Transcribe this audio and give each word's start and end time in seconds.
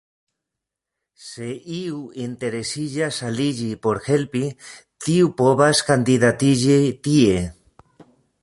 Se 1.25 1.49
iu 1.79 1.99
interesiĝas 2.23 3.21
aliĝi 3.29 3.69
por 3.85 4.01
helpi, 4.07 4.43
tiu 5.07 5.33
povas 5.43 5.85
kandidatiĝi 5.91 6.81
tie. 7.09 7.41